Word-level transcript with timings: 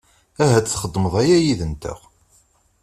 Ahat 0.43 0.67
txedmeḍ 0.69 1.13
aya 1.21 1.37
yid-nteɣ. 1.45 1.99